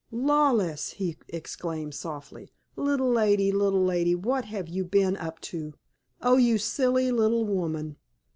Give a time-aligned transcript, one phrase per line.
[0.11, 5.75] "Lawless," he exclaimed, softly "little lady, little lady, what have you been up to?
[6.23, 7.97] Oh, you silly little woman!"